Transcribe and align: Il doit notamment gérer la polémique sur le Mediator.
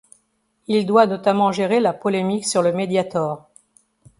Il 0.65 0.87
doit 0.87 1.05
notamment 1.05 1.51
gérer 1.51 1.79
la 1.79 1.93
polémique 1.93 2.45
sur 2.47 2.63
le 2.63 2.73
Mediator. 2.73 3.47